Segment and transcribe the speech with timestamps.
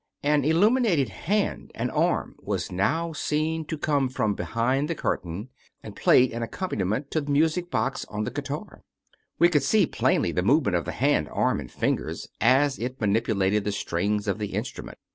[0.23, 5.49] An illuminated hand and arm was now seen to come from behind the curtain,
[5.83, 8.81] and played an accompaniment to the music box on the guitar.
[9.37, 12.99] We could see plainly the move ments of the hand, arm, and fingers, as it
[12.99, 14.97] manipulated the 291 True Stories of Modern Magic strings of the instrument.